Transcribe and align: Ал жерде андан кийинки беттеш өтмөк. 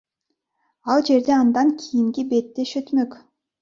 Ал 0.93 0.99
жерде 1.11 1.33
андан 1.43 1.69
кийинки 1.85 2.29
беттеш 2.35 2.77
өтмөк. 2.85 3.21